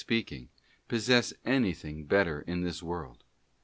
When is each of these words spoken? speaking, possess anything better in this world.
speaking, 0.03 0.49
possess 0.87 1.31
anything 1.45 2.05
better 2.05 2.41
in 2.47 2.61
this 2.61 2.81
world. 2.81 3.23